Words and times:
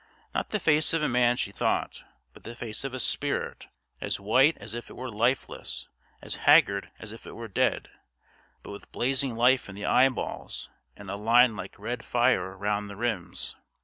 Not 0.33 0.49
the 0.49 0.59
face 0.59 0.93
of 0.93 1.03
a 1.03 1.07
man 1.07 1.37
she 1.37 1.51
thought, 1.51 2.03
but 2.33 2.43
the 2.43 2.55
face 2.55 2.83
of 2.83 2.91
a 2.95 2.99
spirit, 2.99 3.67
as 3.99 4.19
white 4.19 4.57
as 4.57 4.73
if 4.73 4.89
it 4.89 4.95
were 4.95 5.11
lifeless, 5.11 5.87
as 6.23 6.37
haggard 6.37 6.89
as 6.97 7.11
if 7.11 7.27
it 7.27 7.35
were 7.35 7.47
dead, 7.47 7.91
but 8.63 8.71
with 8.71 8.91
blazing 8.91 9.35
life 9.35 9.69
in 9.69 9.75
the 9.75 9.85
eyeballs 9.85 10.69
and 10.95 11.11
a 11.11 11.15
line 11.15 11.55
like 11.55 11.77
red 11.77 12.03
fire 12.03 12.57
round 12.57 12.89
their 12.89 12.97
rims. 12.97 13.55